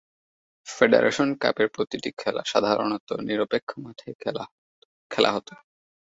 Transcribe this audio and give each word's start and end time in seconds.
Federation 0.67 1.29
কাপের 1.41 1.67
প্রতিটি 1.75 2.09
খেলা 2.17 2.41
সাধারণত 2.45 3.09
নিরপেক্ষ 3.27 3.69
মাঠে 3.77 4.09
খেলা 5.11 5.29
হত। 5.35 5.47